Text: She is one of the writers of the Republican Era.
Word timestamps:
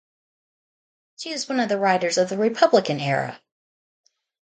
She 1.17 1.29
is 1.29 1.47
one 1.47 1.59
of 1.59 1.69
the 1.69 1.77
writers 1.77 2.17
of 2.17 2.27
the 2.29 2.35
Republican 2.39 2.99
Era. 2.99 3.39